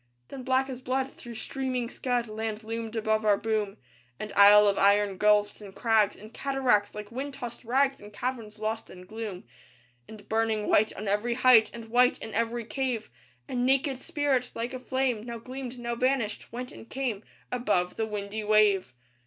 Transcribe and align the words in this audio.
Then 0.29 0.41
black 0.41 0.67
as 0.67 0.81
blood 0.81 1.13
through 1.13 1.35
streaming 1.35 1.87
scud 1.87 2.27
Land 2.27 2.63
loomed 2.63 2.95
above 2.95 3.23
our 3.23 3.37
boom, 3.37 3.77
An 4.19 4.31
isle 4.35 4.65
of 4.67 4.79
iron 4.79 5.17
gulfs 5.19 5.61
and 5.61 5.75
crags 5.75 6.15
And 6.15 6.33
cataracts, 6.33 6.95
like 6.95 7.11
wind 7.11 7.35
tossed 7.35 7.63
rags, 7.63 8.01
And 8.01 8.11
caverns 8.11 8.57
lost 8.57 8.89
in 8.89 9.05
gloom. 9.05 9.43
And 10.07 10.27
burning 10.27 10.67
white 10.67 10.91
on 10.97 11.07
every 11.07 11.35
height, 11.35 11.69
And 11.71 11.89
white 11.89 12.17
in 12.19 12.33
every 12.33 12.65
cave, 12.65 13.11
A 13.47 13.53
naked 13.53 14.01
spirit, 14.01 14.51
like 14.55 14.73
a 14.73 14.79
flame, 14.79 15.21
Now 15.23 15.37
gleamed, 15.37 15.77
now 15.77 15.93
vanished; 15.93 16.51
went 16.51 16.71
and 16.71 16.89
came 16.89 17.23
Above 17.51 17.95
the 17.95 18.07
windy 18.07 18.43
wave. 18.43 18.95